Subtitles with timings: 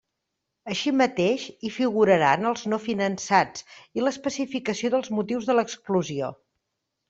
[0.75, 3.69] Així mateix, hi figuraran els no finançats
[4.01, 6.35] i l'especificació dels motius de l'exclusió.